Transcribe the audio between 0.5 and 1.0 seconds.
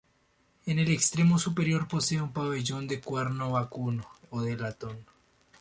En el